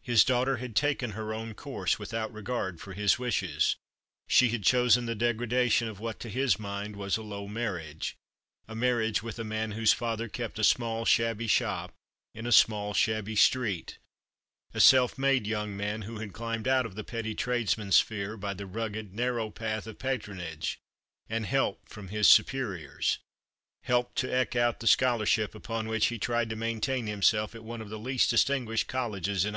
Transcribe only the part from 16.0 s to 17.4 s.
who had climbed out of the petty